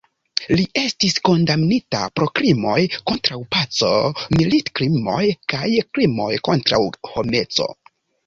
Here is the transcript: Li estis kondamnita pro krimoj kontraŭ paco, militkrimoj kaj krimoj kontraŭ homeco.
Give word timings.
Li 0.59 0.63
estis 0.83 1.17
kondamnita 1.27 1.99
pro 2.19 2.27
krimoj 2.39 2.77
kontraŭ 3.11 3.37
paco, 3.57 3.91
militkrimoj 4.39 5.21
kaj 5.55 5.69
krimoj 5.99 6.31
kontraŭ 6.49 6.81
homeco. 7.13 7.69